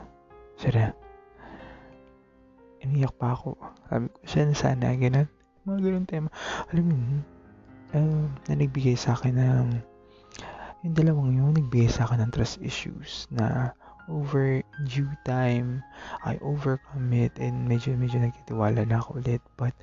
Siya 0.58 0.72
na. 0.74 1.05
Iniyak 2.86 3.18
pa 3.18 3.34
ako. 3.34 3.58
Sabi 3.90 4.06
ko, 4.14 4.18
siya 4.30 4.44
na 4.46 4.56
sana. 4.56 4.88
Ganun. 4.94 5.28
Mga 5.66 5.80
ganun 5.82 6.06
tema. 6.06 6.30
Alam 6.70 6.86
mo, 6.94 6.96
uh, 7.98 8.26
na 8.46 8.54
nagbigay 8.54 8.94
sa 8.94 9.18
akin 9.18 9.36
ng 9.36 9.70
yung 10.86 10.94
dalawang 10.94 11.34
yun, 11.34 11.58
nagbigay 11.58 11.90
sa 11.90 12.06
akin 12.06 12.22
ng 12.22 12.32
trust 12.32 12.62
issues 12.62 13.26
na 13.34 13.74
over 14.06 14.62
due 14.86 15.10
time, 15.26 15.82
I 16.22 16.38
overcome 16.46 17.10
it 17.10 17.34
and 17.42 17.66
medyo 17.66 17.98
medyo 17.98 18.22
nagtitiwala 18.22 18.86
na 18.86 19.02
ako 19.02 19.18
ulit. 19.18 19.42
But 19.58 19.74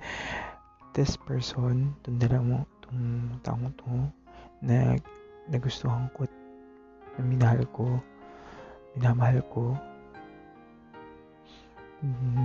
this 0.95 1.19
person, 1.19 1.99
itong 2.07 2.23
dalawang, 2.23 2.63
itong 2.63 3.03
taong 3.43 3.75
to, 3.83 3.91
na 4.63 4.95
nagustuhan 5.51 6.07
ko 6.15 6.31
at 6.31 6.33
na 7.19 7.27
minahal 7.27 7.67
ko, 7.75 7.99
minamahal 8.95 9.43
ko, 9.51 9.75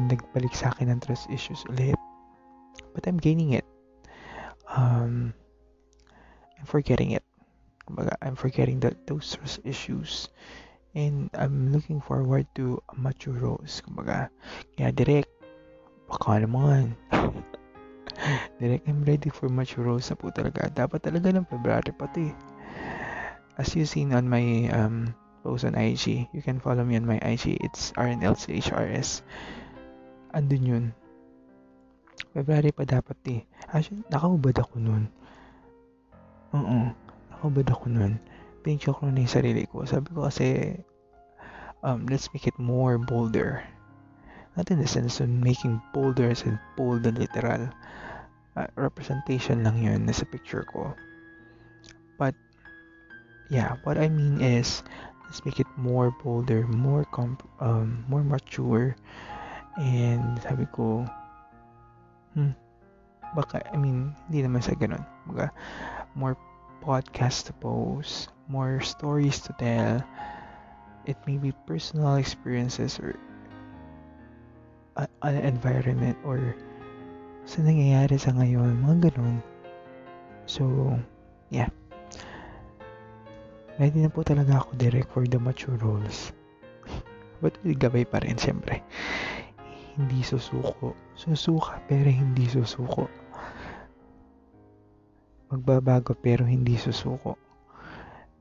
nagbalik 0.07 0.53
sa 0.53 0.69
akin 0.71 0.93
ng 0.93 1.01
trust 1.01 1.27
issues 1.33 1.65
ulit. 1.67 1.97
But 2.93 3.09
I'm 3.09 3.17
gaining 3.17 3.57
it. 3.57 3.65
Um, 4.69 5.33
I'm 6.57 6.65
forgetting 6.65 7.13
it. 7.17 7.25
Kumbaga, 7.85 8.17
I'm 8.21 8.35
forgetting 8.35 8.81
that 8.85 9.05
those 9.09 9.33
trust 9.33 9.61
issues. 9.65 10.29
And 10.97 11.29
I'm 11.37 11.69
looking 11.69 12.01
forward 12.01 12.49
to 12.57 12.81
a 12.89 12.95
mature 12.97 13.37
Rose. 13.37 13.81
Kumbaga, 13.85 14.33
kaya 14.77 14.89
direct, 14.93 15.29
baka 16.09 16.41
naman. 16.41 16.97
direct, 18.61 18.85
I'm 18.89 19.05
ready 19.05 19.29
for 19.29 19.49
mature 19.49 19.85
Rose 19.85 20.09
na 20.09 20.17
po 20.17 20.33
talaga. 20.33 20.73
Dapat 20.73 21.05
talaga 21.05 21.33
ng 21.33 21.45
February 21.45 21.93
pati. 21.93 22.33
As 23.57 23.73
you 23.73 23.85
seen 23.85 24.13
on 24.13 24.29
my 24.29 24.69
um, 24.73 25.13
post 25.47 25.63
on 25.63 25.79
IG, 25.79 26.27
you 26.35 26.43
can 26.43 26.59
follow 26.59 26.83
me 26.83 26.99
on 26.99 27.07
my 27.07 27.23
IG. 27.23 27.55
It's 27.63 27.95
RNLCHRS. 27.95 29.23
Andun 30.35 30.67
yun. 30.67 30.85
February 32.35 32.75
pa 32.75 32.83
dapat 32.83 33.15
eh. 33.31 33.41
Actually, 33.71 34.03
nakaubad 34.11 34.59
ako 34.59 34.75
nun. 34.83 35.07
Oo. 36.51 36.91
Nakaubad 37.31 37.71
ako 37.71 37.87
nun 37.87 38.19
pinjoke 38.67 38.99
ko 38.99 39.07
na 39.07 39.23
yung 39.23 39.31
sarili 39.31 39.63
ko. 39.63 39.87
Sabi 39.87 40.11
ko 40.11 40.27
kasi, 40.27 40.75
um, 41.87 42.03
let's 42.11 42.27
make 42.35 42.43
it 42.43 42.59
more 42.59 42.99
bolder. 42.99 43.63
Not 44.59 44.67
in 44.67 44.83
the 44.83 44.89
sense 44.91 45.23
of 45.23 45.31
making 45.31 45.79
bolder 45.95 46.35
as 46.35 46.43
in 46.43 46.59
bold 46.75 47.07
and 47.07 47.15
literal. 47.15 47.71
Uh, 48.59 48.67
representation 48.75 49.63
lang 49.63 49.79
yun 49.79 50.03
nasa 50.03 50.27
picture 50.27 50.67
ko. 50.67 50.91
But, 52.19 52.35
yeah, 53.47 53.79
what 53.87 53.95
I 53.95 54.11
mean 54.11 54.43
is, 54.43 54.83
let's 55.27 55.43
make 55.43 55.59
it 55.59 55.67
more 55.75 56.11
bolder, 56.23 56.63
more 56.71 57.03
comp- 57.11 57.47
um, 57.59 58.03
more 58.07 58.23
mature. 58.23 58.95
And 59.75 60.39
sabi 60.41 60.65
ko, 60.71 61.03
hmm, 62.33 62.55
baka, 63.35 63.61
I 63.69 63.77
mean, 63.77 64.15
hindi 64.31 64.47
naman 64.47 64.63
sa 64.63 64.73
ganun. 64.79 65.03
Baka, 65.27 65.51
more 66.15 66.39
podcast 66.79 67.51
to 67.51 67.53
post, 67.59 68.31
more 68.47 68.79
stories 68.79 69.43
to 69.43 69.51
tell. 69.59 69.99
It 71.03 71.19
may 71.27 71.37
be 71.37 71.51
personal 71.67 72.15
experiences 72.15 72.99
or 72.99 73.15
an 74.97 75.35
environment 75.43 76.17
or 76.23 76.55
sa 77.47 77.63
nangyayari 77.63 78.15
sa 78.19 78.31
ngayon, 78.35 78.79
mga 78.83 79.11
ganun. 79.11 79.39
So, 80.47 80.65
yeah. 81.51 81.71
Ready 83.77 84.05
na 84.05 84.09
po 84.09 84.25
talaga 84.25 84.61
ako 84.65 84.73
direct 84.81 85.09
for 85.13 85.23
the 85.29 85.37
mature 85.37 85.77
roles. 85.81 86.33
But 87.41 87.57
gabay 87.61 88.09
pa 88.09 88.21
rin, 88.25 88.37
siyempre. 88.37 88.81
Hindi 89.97 90.25
susuko. 90.25 90.97
Susuka, 91.13 91.81
pero 91.85 92.09
hindi 92.09 92.49
susuko. 92.49 93.05
Magbabago, 95.53 96.17
pero 96.17 96.43
hindi 96.43 96.77
susuko 96.77 97.37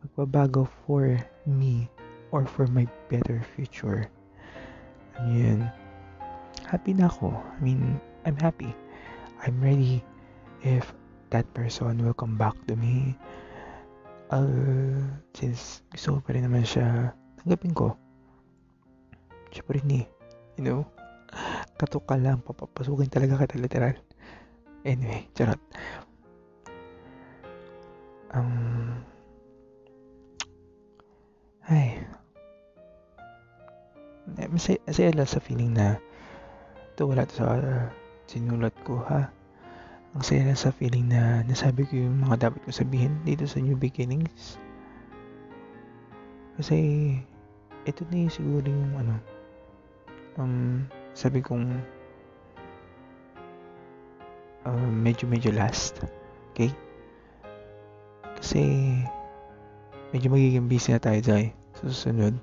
magbabago 0.07 0.69
for 0.87 1.19
me 1.47 1.91
or 2.31 2.47
for 2.47 2.67
my 2.71 2.87
better 3.11 3.43
future. 3.57 4.07
Ano? 5.19 5.67
Happy 6.67 6.95
na 6.95 7.11
ako. 7.11 7.35
I 7.35 7.59
mean, 7.63 7.99
I'm 8.27 8.39
happy. 8.39 8.71
I'm 9.43 9.59
ready 9.59 10.03
if 10.63 10.95
that 11.31 11.47
person 11.55 12.03
will 12.03 12.15
come 12.15 12.39
back 12.39 12.55
to 12.71 12.79
me. 12.79 13.19
Uh, 14.27 14.99
since 15.35 15.87
gusto 15.95 16.19
ko 16.19 16.27
pa 16.27 16.35
rin 16.35 16.47
naman 16.47 16.67
siya, 16.67 17.15
tanggapin 17.43 17.71
ko. 17.71 17.95
Siya 19.55 19.63
pa 19.63 19.73
rin 19.79 20.03
eh. 20.03 20.05
You 20.59 20.65
know? 20.67 20.81
Katok 21.77 22.09
ka 22.09 22.17
lang, 22.17 22.43
papapasukin 22.43 23.13
talaga 23.13 23.45
kita 23.45 23.61
literal. 23.61 23.95
Anyway, 24.83 25.29
charot. 25.37 25.61
Um, 28.35 28.99
ay. 31.69 32.03
Masaya, 34.51 34.83
masaya 34.87 35.11
lang 35.15 35.31
sa 35.31 35.39
feeling 35.39 35.71
na 35.71 36.03
ito 36.97 37.05
wala 37.05 37.29
to 37.29 37.45
sa 37.45 37.61
uh, 37.61 37.87
sinulat 38.25 38.73
ko 38.83 38.97
ha. 39.05 39.29
Ang 40.17 40.25
saya 40.25 40.57
sa 40.57 40.73
feeling 40.73 41.13
na 41.13 41.45
nasabi 41.45 41.85
ko 41.85 41.93
yung 41.93 42.25
mga 42.25 42.49
dapat 42.49 42.65
ko 42.65 42.73
sabihin 42.73 43.21
dito 43.29 43.45
sa 43.45 43.61
New 43.61 43.77
Beginnings. 43.77 44.57
Kasi 46.57 46.77
ito 47.85 48.01
na 48.09 48.25
yung 48.25 48.33
siguro 48.33 48.65
yung 48.65 48.97
ano 48.97 49.21
um, 50.41 50.89
sabi 51.13 51.45
kong 51.45 51.69
uh, 54.65 54.89
medyo 54.89 55.29
medyo 55.29 55.53
last. 55.53 56.01
Okay? 56.53 56.73
Kasi 58.41 58.65
medyo 60.17 60.33
magiging 60.33 60.65
busy 60.65 60.97
na 60.97 61.01
tayo 61.05 61.21
dahil 61.21 61.53
sa 61.77 61.93
susunod. 61.93 62.35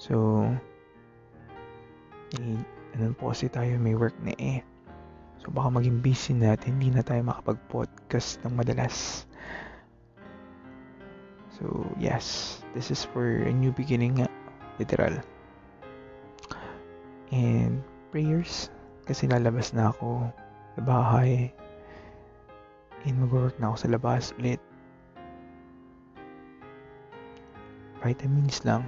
So, 0.00 0.40
eh, 2.40 2.56
ano 2.96 3.12
po 3.12 3.28
kasi 3.28 3.52
tayo 3.52 3.76
may 3.76 3.92
work 3.92 4.16
na 4.24 4.32
eh. 4.40 4.64
So, 5.42 5.54
baka 5.54 5.70
maging 5.70 6.02
busy 6.02 6.34
na 6.34 6.58
at 6.58 6.62
hindi 6.66 6.90
na 6.90 7.02
tayo 7.06 7.22
makapag-podcast 7.22 8.42
ng 8.42 8.58
madalas. 8.58 9.26
So, 11.58 11.86
yes, 11.98 12.58
this 12.74 12.90
is 12.90 13.02
for 13.02 13.26
a 13.26 13.52
new 13.54 13.70
beginning 13.74 14.22
nga, 14.22 14.28
literal. 14.78 15.18
And 17.34 17.82
prayers, 18.10 18.70
kasi 19.06 19.26
lalabas 19.26 19.74
na 19.74 19.90
ako 19.94 20.30
sa 20.78 20.80
bahay. 20.82 21.50
And 23.06 23.22
mag-work 23.22 23.58
na 23.62 23.70
ako 23.70 23.76
sa 23.86 23.88
labas 23.94 24.34
ulit. 24.38 24.58
vitamins 28.02 28.62
lang 28.62 28.86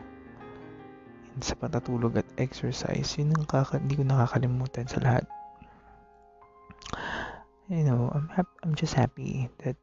sa 1.40 1.56
patatulog 1.56 2.20
at 2.20 2.28
exercise 2.36 3.16
yun 3.16 3.32
ang 3.32 3.48
kaka 3.48 3.80
hindi 3.80 3.96
ko 3.96 4.04
nakakalimutan 4.04 4.84
sa 4.84 5.00
lahat 5.00 5.24
you 7.70 7.86
know 7.86 8.10
I'm 8.10 8.26
hap- 8.34 8.58
I'm 8.66 8.74
just 8.74 8.98
happy 8.98 9.46
that 9.62 9.78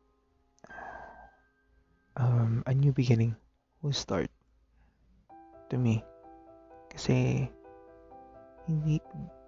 um, 2.20 2.68
a 2.68 2.76
new 2.76 2.92
beginning 2.92 3.40
will 3.80 3.96
start 3.96 4.28
to 5.72 5.80
me. 5.80 6.04
Kasi 6.92 7.48
hindi 8.68 9.00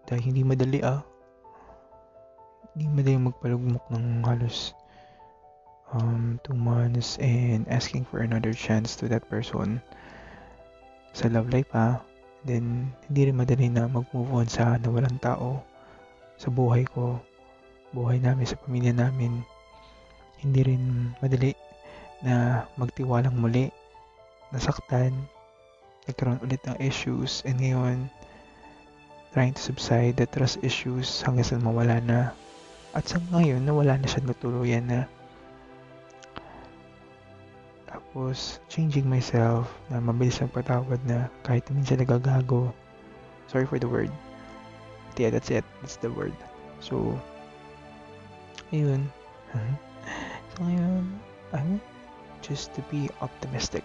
dahil 0.08 0.24
hindi 0.24 0.44
madali 0.48 0.80
ah. 0.88 1.04
Hindi 2.72 2.86
madali 2.88 3.18
magpalugmok 3.28 3.86
ng 3.92 4.24
halos 4.24 4.72
um, 5.92 6.40
two 6.48 6.56
months 6.56 7.20
and 7.20 7.68
asking 7.68 8.08
for 8.08 8.24
another 8.24 8.56
chance 8.56 8.96
to 8.96 9.12
that 9.12 9.28
person 9.28 9.84
sa 11.12 11.28
love 11.28 11.50
life 11.50 11.68
ha 11.74 11.98
then 12.46 12.94
hindi 13.10 13.28
rin 13.28 13.36
madali 13.36 13.68
na 13.68 13.90
mag-move 13.90 14.30
on 14.32 14.48
sa 14.48 14.78
nawalang 14.78 15.18
tao 15.18 15.66
sa 16.38 16.54
buhay 16.54 16.86
ko 16.86 17.18
buhay 17.96 18.22
namin 18.22 18.46
sa 18.46 18.60
pamilya 18.60 18.94
namin 18.94 19.42
hindi 20.40 20.62
rin 20.64 21.14
madali 21.20 21.52
na 22.24 22.66
magtiwalang 22.76 23.36
muli 23.36 23.72
nasaktan 24.54 25.14
nagkaroon 26.10 26.42
ulit 26.42 26.62
ng 26.66 26.78
issues 26.82 27.46
and 27.46 27.60
ngayon 27.62 28.10
trying 29.36 29.54
to 29.54 29.62
subside 29.62 30.18
the 30.18 30.26
trust 30.30 30.58
issues 30.66 31.22
hanggang 31.22 31.46
sa 31.46 31.62
mawala 31.62 32.02
na 32.02 32.20
at 32.98 33.06
sa 33.06 33.22
ngayon 33.30 33.62
nawala 33.62 33.98
na 33.98 34.08
siya 34.10 34.26
natuluyan 34.26 34.86
na 34.90 35.06
Tapos, 37.90 38.58
changing 38.70 39.06
myself 39.06 39.70
na 39.90 40.02
mabilis 40.02 40.42
ang 40.42 40.50
patawad 40.50 40.98
na 41.06 41.30
kahit 41.46 41.66
minsan 41.74 42.02
nagagago. 42.02 42.74
Sorry 43.50 43.70
for 43.70 43.78
the 43.78 43.90
word. 43.90 44.10
Yeah, 45.18 45.30
that's 45.30 45.54
it. 45.54 45.62
That's 45.82 45.98
the 46.02 46.10
word. 46.10 46.34
So, 46.82 47.18
ayun. 48.72 49.10
so, 50.54 50.58
ngayon, 50.64 51.06
want 51.54 51.82
just 52.42 52.74
to 52.78 52.82
be 52.94 53.10
optimistic. 53.22 53.84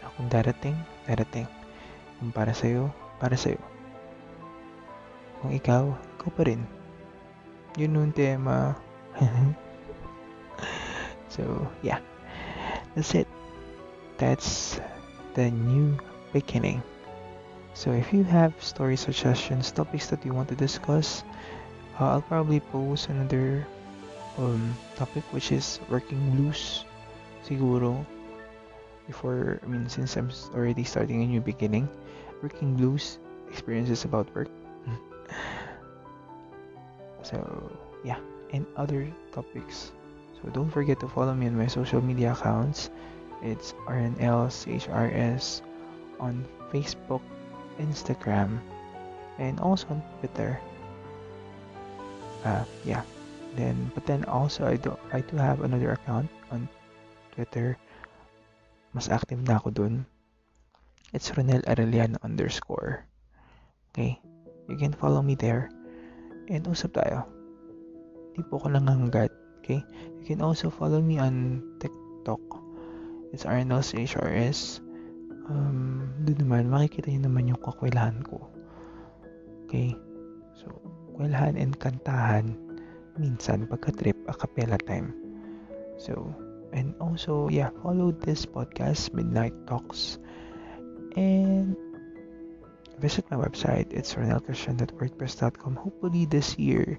Na 0.00 0.12
kung 0.16 0.28
darating, 0.28 0.76
darating. 1.04 1.48
Kung 2.20 2.32
para 2.32 2.52
sa'yo, 2.52 2.92
para 3.20 3.36
sa'yo. 3.36 3.60
Kung 5.40 5.52
ikaw, 5.52 5.84
ikaw 6.20 6.30
pa 6.36 6.42
rin. 6.44 6.64
Yun 7.78 7.96
yung 7.96 8.12
tema. 8.12 8.76
so, 11.34 11.64
yeah. 11.80 12.00
That's 12.94 13.14
it. 13.14 13.28
That's 14.18 14.80
the 15.34 15.48
new 15.48 15.96
beginning. 16.32 16.82
So 17.74 17.92
if 17.92 18.12
you 18.12 18.24
have 18.24 18.52
story 18.58 18.96
suggestions, 18.96 19.70
topics 19.70 20.08
that 20.10 20.26
you 20.26 20.34
want 20.34 20.48
to 20.50 20.58
discuss, 20.58 21.22
uh, 21.98 22.18
I'll 22.18 22.26
probably 22.26 22.60
post 22.60 23.08
another 23.08 23.66
um, 24.38 24.74
topic 24.96 25.24
which 25.32 25.52
is 25.52 25.80
working 25.88 26.20
blues. 26.36 26.84
Siguro 27.44 28.04
before 29.06 29.58
I 29.62 29.66
mean 29.66 29.88
since 29.88 30.16
I'm 30.16 30.30
already 30.54 30.84
starting 30.84 31.22
a 31.22 31.26
new 31.26 31.40
beginning, 31.40 31.88
working 32.42 32.76
blues 32.76 33.18
experiences 33.50 34.04
about 34.04 34.28
work. 34.34 34.50
so 37.22 37.38
yeah, 38.04 38.18
and 38.52 38.66
other 38.76 39.08
topics 39.32 39.92
so 40.42 40.48
don't 40.50 40.70
forget 40.70 40.98
to 41.00 41.08
follow 41.08 41.34
me 41.34 41.46
on 41.46 41.56
my 41.56 41.66
social 41.66 42.00
media 42.00 42.32
accounts. 42.32 42.88
It's 43.42 43.72
RNLCHRS 43.84 45.60
on 46.18 46.44
Facebook, 46.72 47.20
Instagram, 47.78 48.60
and 49.38 49.60
also 49.60 49.86
on 49.90 50.02
Twitter. 50.20 50.60
Uh, 52.44 52.64
yeah. 52.84 53.02
Then, 53.58 53.90
but 53.94 54.06
then 54.06 54.22
also 54.30 54.66
I 54.66 54.78
do 54.78 54.94
I 55.10 55.26
do 55.26 55.34
have 55.36 55.66
another 55.66 55.92
account 55.94 56.30
on 56.54 56.70
Twitter. 57.34 57.74
Mas 58.94 59.10
active 59.10 59.42
na 59.42 59.58
ako 59.58 59.70
dun. 59.74 60.06
It's 61.10 61.30
Ronel 61.34 61.66
Arellano 61.66 62.18
underscore. 62.22 63.06
Okay? 63.90 64.18
You 64.70 64.78
can 64.78 64.94
follow 64.94 65.22
me 65.22 65.34
there. 65.34 65.70
And 66.46 66.62
usap 66.66 66.94
tayo. 66.94 67.26
Di 68.38 68.42
po 68.46 68.62
ko 68.62 68.70
nanganggat. 68.70 69.34
Okay? 69.62 69.82
You 70.22 70.24
can 70.26 70.42
also 70.42 70.70
follow 70.70 71.02
me 71.02 71.18
on 71.18 71.62
TikTok. 71.82 72.42
It's 73.34 73.46
Arnels 73.46 73.94
HRS. 73.94 74.82
Um, 75.50 76.14
doon 76.22 76.46
naman, 76.46 76.70
makikita 76.70 77.10
niyo 77.10 77.26
naman 77.26 77.50
yung 77.50 77.62
kakwilahan 77.62 78.22
ko. 78.22 78.46
Okay? 79.66 79.94
So, 80.54 80.70
kwelahan 81.18 81.58
and 81.58 81.74
kantahan 81.78 82.69
minsan 83.20 83.68
pagka-trip 83.68 84.16
a 84.24 84.32
cappella 84.32 84.80
time. 84.80 85.12
So, 86.00 86.32
and 86.72 86.96
also, 86.96 87.52
yeah, 87.52 87.68
follow 87.84 88.16
this 88.16 88.48
podcast, 88.48 89.12
Midnight 89.12 89.52
Talks. 89.68 90.16
And 91.20 91.76
visit 92.96 93.28
my 93.28 93.36
website. 93.36 93.92
It's 93.92 94.16
ronelchristian.wordpress.com. 94.16 95.76
Hopefully 95.76 96.24
this 96.24 96.56
year, 96.56 96.96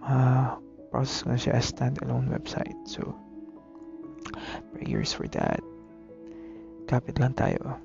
uh, 0.00 0.56
process 0.88 1.28
na 1.28 1.36
siya 1.36 1.60
as 1.60 1.68
standalone 1.68 2.32
website. 2.32 2.76
So, 2.88 3.12
prayers 4.72 5.12
for 5.12 5.28
that. 5.36 5.60
Kapit 6.88 7.20
lang 7.20 7.36
tayo. 7.36 7.76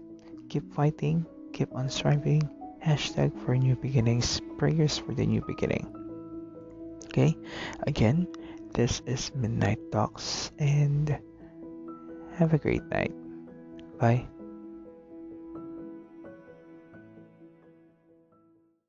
Keep 0.47 0.71
fighting. 0.71 1.27
Keep 1.51 1.75
on 1.75 1.91
striving. 1.91 2.43
Hashtag 2.79 3.33
for 3.43 3.57
new 3.57 3.75
beginnings. 3.75 4.39
Prayers 4.57 4.97
for 4.97 5.13
the 5.17 5.25
new 5.25 5.41
beginning. 5.43 6.04
Okay? 7.15 7.31
Again, 7.87 8.27
this 8.75 8.99
is 9.07 9.31
Midnight 9.39 9.79
Talks 9.89 10.51
and 10.59 11.17
have 12.35 12.51
a 12.51 12.57
great 12.57 12.83
night. 12.91 13.15
Bye. 13.97 14.27